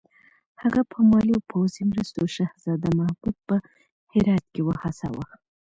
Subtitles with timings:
[0.61, 3.55] هغه په مالي او پوځي مرستو شهزاده محمود په
[4.13, 5.25] هرات کې وهڅاوه.